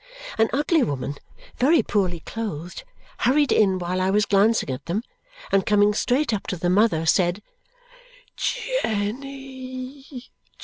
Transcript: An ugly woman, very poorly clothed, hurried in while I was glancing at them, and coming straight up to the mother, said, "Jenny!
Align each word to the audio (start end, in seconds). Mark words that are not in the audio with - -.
An 0.39 0.49
ugly 0.51 0.81
woman, 0.81 1.15
very 1.57 1.83
poorly 1.83 2.21
clothed, 2.21 2.85
hurried 3.19 3.51
in 3.51 3.77
while 3.77 4.01
I 4.01 4.09
was 4.09 4.25
glancing 4.25 4.71
at 4.71 4.87
them, 4.87 5.03
and 5.51 5.63
coming 5.63 5.93
straight 5.93 6.33
up 6.33 6.47
to 6.47 6.57
the 6.57 6.71
mother, 6.71 7.05
said, 7.05 7.43
"Jenny! 8.35 10.25